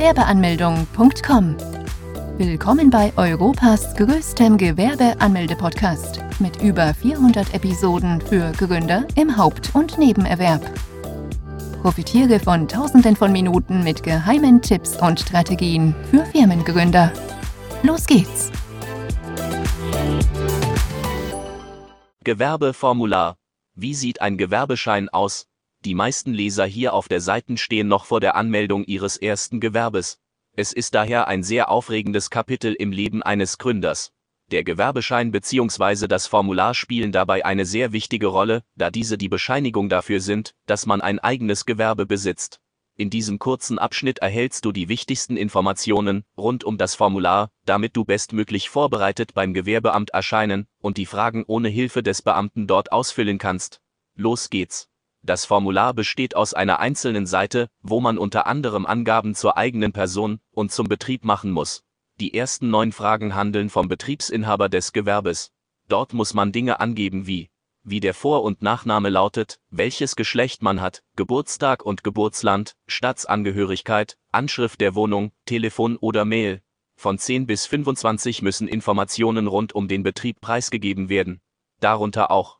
gewerbeanmeldung.com. 0.00 1.56
Willkommen 2.38 2.88
bei 2.88 3.12
Europas 3.18 3.94
größtem 3.96 4.56
Gewerbeanmelde-Podcast 4.56 6.20
mit 6.38 6.62
über 6.62 6.94
400 6.94 7.52
Episoden 7.52 8.18
für 8.22 8.50
Gründer 8.52 9.06
im 9.14 9.36
Haupt- 9.36 9.74
und 9.74 9.98
Nebenerwerb. 9.98 10.62
Profitiere 11.82 12.40
von 12.40 12.66
Tausenden 12.66 13.14
von 13.14 13.30
Minuten 13.30 13.84
mit 13.84 14.02
geheimen 14.02 14.62
Tipps 14.62 14.96
und 14.96 15.20
Strategien 15.20 15.94
für 16.10 16.24
Firmengründer. 16.24 17.12
Los 17.82 18.06
geht's! 18.06 18.50
Gewerbeformular. 22.24 23.36
Wie 23.74 23.92
sieht 23.92 24.22
ein 24.22 24.38
Gewerbeschein 24.38 25.10
aus? 25.10 25.46
Die 25.86 25.94
meisten 25.94 26.34
Leser 26.34 26.66
hier 26.66 26.92
auf 26.92 27.08
der 27.08 27.22
Seite 27.22 27.56
stehen 27.56 27.88
noch 27.88 28.04
vor 28.04 28.20
der 28.20 28.36
Anmeldung 28.36 28.84
ihres 28.84 29.16
ersten 29.16 29.60
Gewerbes. 29.60 30.18
Es 30.54 30.74
ist 30.74 30.94
daher 30.94 31.26
ein 31.26 31.42
sehr 31.42 31.70
aufregendes 31.70 32.28
Kapitel 32.28 32.74
im 32.74 32.92
Leben 32.92 33.22
eines 33.22 33.56
Gründers. 33.56 34.12
Der 34.50 34.62
Gewerbeschein 34.62 35.30
bzw. 35.30 36.06
das 36.06 36.26
Formular 36.26 36.74
spielen 36.74 37.12
dabei 37.12 37.46
eine 37.46 37.64
sehr 37.64 37.92
wichtige 37.92 38.26
Rolle, 38.26 38.62
da 38.74 38.90
diese 38.90 39.16
die 39.16 39.30
Bescheinigung 39.30 39.88
dafür 39.88 40.20
sind, 40.20 40.54
dass 40.66 40.84
man 40.84 41.00
ein 41.00 41.18
eigenes 41.18 41.64
Gewerbe 41.64 42.04
besitzt. 42.04 42.60
In 42.96 43.08
diesem 43.08 43.38
kurzen 43.38 43.78
Abschnitt 43.78 44.18
erhältst 44.18 44.66
du 44.66 44.72
die 44.72 44.90
wichtigsten 44.90 45.38
Informationen 45.38 46.24
rund 46.36 46.62
um 46.62 46.76
das 46.76 46.94
Formular, 46.94 47.48
damit 47.64 47.96
du 47.96 48.04
bestmöglich 48.04 48.68
vorbereitet 48.68 49.32
beim 49.32 49.54
Gewerbeamt 49.54 50.10
erscheinen 50.10 50.66
und 50.82 50.98
die 50.98 51.06
Fragen 51.06 51.44
ohne 51.46 51.70
Hilfe 51.70 52.02
des 52.02 52.20
Beamten 52.20 52.66
dort 52.66 52.92
ausfüllen 52.92 53.38
kannst. 53.38 53.80
Los 54.14 54.50
geht's. 54.50 54.89
Das 55.22 55.44
Formular 55.44 55.92
besteht 55.94 56.34
aus 56.34 56.54
einer 56.54 56.80
einzelnen 56.80 57.26
Seite, 57.26 57.68
wo 57.82 58.00
man 58.00 58.18
unter 58.18 58.46
anderem 58.46 58.86
Angaben 58.86 59.34
zur 59.34 59.56
eigenen 59.56 59.92
Person 59.92 60.40
und 60.50 60.72
zum 60.72 60.88
Betrieb 60.88 61.24
machen 61.24 61.50
muss. 61.50 61.82
Die 62.20 62.34
ersten 62.34 62.70
neun 62.70 62.92
Fragen 62.92 63.34
handeln 63.34 63.70
vom 63.70 63.88
Betriebsinhaber 63.88 64.68
des 64.68 64.92
Gewerbes. 64.92 65.52
Dort 65.88 66.12
muss 66.12 66.34
man 66.34 66.52
Dinge 66.52 66.80
angeben 66.80 67.26
wie, 67.26 67.50
wie 67.82 68.00
der 68.00 68.14
Vor- 68.14 68.44
und 68.44 68.62
Nachname 68.62 69.08
lautet, 69.08 69.58
welches 69.70 70.16
Geschlecht 70.16 70.62
man 70.62 70.80
hat, 70.80 71.02
Geburtstag 71.16 71.84
und 71.84 72.04
Geburtsland, 72.04 72.76
Staatsangehörigkeit, 72.86 74.16
Anschrift 74.32 74.80
der 74.80 74.94
Wohnung, 74.94 75.32
Telefon 75.46 75.96
oder 75.96 76.24
Mail. 76.24 76.62
Von 76.96 77.18
10 77.18 77.46
bis 77.46 77.66
25 77.66 78.42
müssen 78.42 78.68
Informationen 78.68 79.46
rund 79.46 79.74
um 79.74 79.88
den 79.88 80.02
Betrieb 80.02 80.40
preisgegeben 80.40 81.08
werden. 81.08 81.40
Darunter 81.80 82.30
auch 82.30 82.59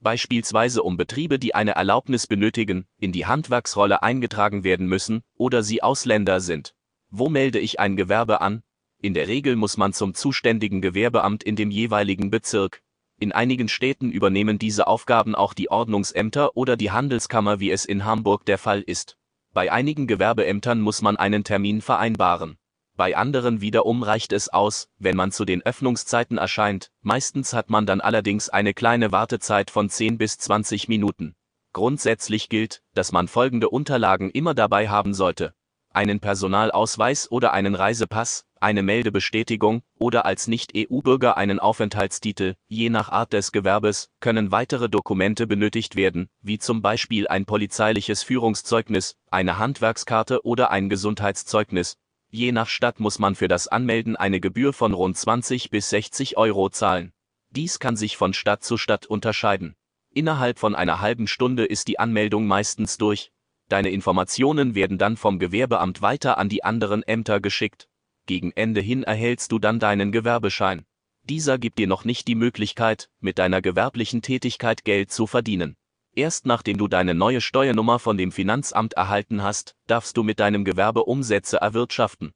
beispielsweise 0.00 0.82
um 0.82 0.96
Betriebe, 0.96 1.38
die 1.38 1.54
eine 1.54 1.72
Erlaubnis 1.72 2.26
benötigen, 2.26 2.86
in 2.98 3.12
die 3.12 3.26
Handwerksrolle 3.26 4.02
eingetragen 4.02 4.64
werden 4.64 4.86
müssen 4.86 5.22
oder 5.36 5.62
sie 5.62 5.82
Ausländer 5.82 6.40
sind. 6.40 6.74
Wo 7.10 7.28
melde 7.28 7.58
ich 7.58 7.80
ein 7.80 7.96
Gewerbe 7.96 8.40
an? 8.40 8.62
In 9.02 9.14
der 9.14 9.28
Regel 9.28 9.56
muss 9.56 9.76
man 9.76 9.92
zum 9.92 10.14
zuständigen 10.14 10.82
Gewerbeamt 10.82 11.42
in 11.42 11.56
dem 11.56 11.70
jeweiligen 11.70 12.30
Bezirk. 12.30 12.82
In 13.18 13.32
einigen 13.32 13.68
Städten 13.68 14.10
übernehmen 14.10 14.58
diese 14.58 14.86
Aufgaben 14.86 15.34
auch 15.34 15.54
die 15.54 15.70
Ordnungsämter 15.70 16.56
oder 16.56 16.76
die 16.76 16.90
Handelskammer, 16.90 17.60
wie 17.60 17.70
es 17.70 17.84
in 17.84 18.04
Hamburg 18.04 18.44
der 18.46 18.58
Fall 18.58 18.82
ist. 18.82 19.16
Bei 19.52 19.72
einigen 19.72 20.06
Gewerbeämtern 20.06 20.80
muss 20.80 21.02
man 21.02 21.16
einen 21.16 21.44
Termin 21.44 21.82
vereinbaren. 21.82 22.56
Bei 23.00 23.16
anderen 23.16 23.62
wiederum 23.62 24.02
reicht 24.02 24.30
es 24.30 24.50
aus, 24.50 24.90
wenn 24.98 25.16
man 25.16 25.32
zu 25.32 25.46
den 25.46 25.62
Öffnungszeiten 25.62 26.36
erscheint, 26.36 26.90
meistens 27.00 27.54
hat 27.54 27.70
man 27.70 27.86
dann 27.86 28.02
allerdings 28.02 28.50
eine 28.50 28.74
kleine 28.74 29.10
Wartezeit 29.10 29.70
von 29.70 29.88
10 29.88 30.18
bis 30.18 30.36
20 30.36 30.86
Minuten. 30.86 31.34
Grundsätzlich 31.72 32.50
gilt, 32.50 32.82
dass 32.92 33.10
man 33.10 33.26
folgende 33.26 33.70
Unterlagen 33.70 34.28
immer 34.28 34.52
dabei 34.52 34.90
haben 34.90 35.14
sollte. 35.14 35.54
Einen 35.94 36.20
Personalausweis 36.20 37.30
oder 37.30 37.54
einen 37.54 37.74
Reisepass, 37.74 38.44
eine 38.60 38.82
Meldebestätigung 38.82 39.80
oder 39.98 40.26
als 40.26 40.46
Nicht-EU-Bürger 40.46 41.38
einen 41.38 41.58
Aufenthaltstitel, 41.58 42.56
je 42.68 42.90
nach 42.90 43.08
Art 43.08 43.32
des 43.32 43.50
Gewerbes, 43.50 44.10
können 44.20 44.52
weitere 44.52 44.90
Dokumente 44.90 45.46
benötigt 45.46 45.96
werden, 45.96 46.28
wie 46.42 46.58
zum 46.58 46.82
Beispiel 46.82 47.28
ein 47.28 47.46
polizeiliches 47.46 48.22
Führungszeugnis, 48.22 49.16
eine 49.30 49.56
Handwerkskarte 49.56 50.44
oder 50.44 50.70
ein 50.70 50.90
Gesundheitszeugnis, 50.90 51.96
Je 52.32 52.52
nach 52.52 52.68
Stadt 52.68 53.00
muss 53.00 53.18
man 53.18 53.34
für 53.34 53.48
das 53.48 53.66
Anmelden 53.66 54.14
eine 54.14 54.40
Gebühr 54.40 54.72
von 54.72 54.94
rund 54.94 55.16
20 55.16 55.70
bis 55.70 55.90
60 55.90 56.36
Euro 56.36 56.70
zahlen. 56.70 57.12
Dies 57.50 57.80
kann 57.80 57.96
sich 57.96 58.16
von 58.16 58.32
Stadt 58.32 58.62
zu 58.62 58.76
Stadt 58.76 59.06
unterscheiden. 59.06 59.74
Innerhalb 60.14 60.60
von 60.60 60.76
einer 60.76 61.00
halben 61.00 61.26
Stunde 61.26 61.64
ist 61.64 61.88
die 61.88 61.98
Anmeldung 61.98 62.46
meistens 62.46 62.98
durch. 62.98 63.32
Deine 63.68 63.90
Informationen 63.90 64.76
werden 64.76 64.96
dann 64.96 65.16
vom 65.16 65.40
Gewerbeamt 65.40 66.02
weiter 66.02 66.38
an 66.38 66.48
die 66.48 66.62
anderen 66.62 67.02
Ämter 67.02 67.40
geschickt. 67.40 67.88
Gegen 68.26 68.52
Ende 68.52 68.80
hin 68.80 69.02
erhältst 69.02 69.50
du 69.50 69.58
dann 69.58 69.80
deinen 69.80 70.12
Gewerbeschein. 70.12 70.84
Dieser 71.24 71.58
gibt 71.58 71.78
dir 71.78 71.88
noch 71.88 72.04
nicht 72.04 72.28
die 72.28 72.36
Möglichkeit, 72.36 73.10
mit 73.18 73.38
deiner 73.38 73.60
gewerblichen 73.60 74.22
Tätigkeit 74.22 74.84
Geld 74.84 75.10
zu 75.10 75.26
verdienen. 75.26 75.76
Erst 76.16 76.44
nachdem 76.44 76.76
du 76.76 76.88
deine 76.88 77.14
neue 77.14 77.40
Steuernummer 77.40 78.00
von 78.00 78.18
dem 78.18 78.32
Finanzamt 78.32 78.94
erhalten 78.94 79.44
hast, 79.44 79.76
darfst 79.86 80.16
du 80.16 80.24
mit 80.24 80.40
deinem 80.40 80.64
Gewerbe 80.64 81.04
Umsätze 81.04 81.58
erwirtschaften. 81.58 82.32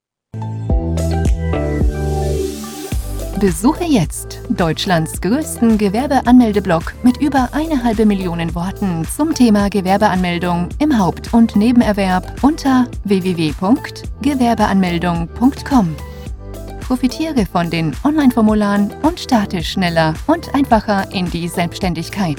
Besuche 3.40 3.82
jetzt 3.84 4.38
Deutschlands 4.48 5.20
größten 5.20 5.76
Gewerbeanmeldeblock 5.76 6.94
mit 7.02 7.16
über 7.16 7.48
eine 7.52 7.82
halbe 7.82 8.06
Million 8.06 8.54
Worten 8.54 9.04
zum 9.04 9.34
Thema 9.34 9.68
Gewerbeanmeldung 9.68 10.68
im 10.78 10.96
Haupt- 10.96 11.34
und 11.34 11.56
Nebenerwerb 11.56 12.32
unter 12.42 12.86
www.gewerbeanmeldung.com. 13.02 15.96
Profitiere 16.80 17.44
von 17.44 17.70
den 17.70 17.92
Online-Formularen 18.04 18.94
und 19.02 19.18
starte 19.18 19.64
schneller 19.64 20.14
und 20.26 20.54
einfacher 20.54 21.10
in 21.12 21.28
die 21.30 21.48
Selbstständigkeit. 21.48 22.38